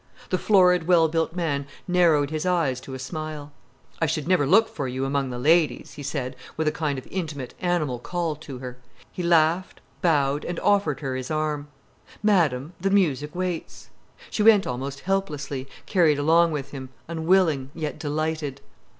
[0.31, 3.51] The florid, well built man narrowed his eyes to a smile.
[4.01, 7.05] "I should never look for you among the ladies," he said, with a kind of
[7.11, 8.79] intimate, animal call to her.
[9.11, 11.67] He laughed, bowed, and offered her his arm.
[12.23, 13.91] "Madam, the music waits."
[14.31, 18.59] She went almost helplessly, carried along with him, unwilling, yet delighted.